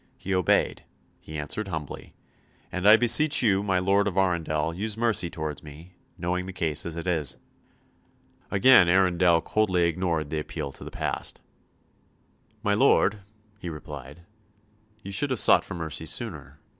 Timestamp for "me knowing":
5.61-6.47